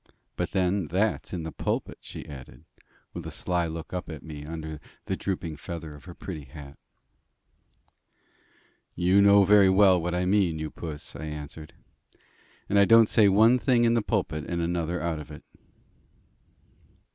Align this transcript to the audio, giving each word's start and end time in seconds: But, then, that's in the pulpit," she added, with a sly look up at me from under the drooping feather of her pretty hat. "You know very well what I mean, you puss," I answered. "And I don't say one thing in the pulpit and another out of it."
But, 0.35 0.49
then, 0.49 0.87
that's 0.87 1.31
in 1.31 1.43
the 1.43 1.51
pulpit," 1.51 1.99
she 2.01 2.25
added, 2.27 2.65
with 3.13 3.27
a 3.27 3.29
sly 3.29 3.67
look 3.67 3.93
up 3.93 4.09
at 4.09 4.23
me 4.23 4.41
from 4.43 4.53
under 4.53 4.79
the 5.05 5.15
drooping 5.15 5.57
feather 5.57 5.93
of 5.93 6.05
her 6.05 6.15
pretty 6.15 6.45
hat. 6.45 6.79
"You 8.95 9.21
know 9.21 9.43
very 9.43 9.69
well 9.69 10.01
what 10.01 10.15
I 10.15 10.25
mean, 10.25 10.57
you 10.57 10.71
puss," 10.71 11.15
I 11.15 11.25
answered. 11.25 11.75
"And 12.67 12.79
I 12.79 12.85
don't 12.85 13.09
say 13.09 13.29
one 13.29 13.59
thing 13.59 13.83
in 13.83 13.93
the 13.93 14.01
pulpit 14.01 14.45
and 14.47 14.59
another 14.59 14.99
out 14.99 15.19
of 15.19 15.29
it." 15.29 15.43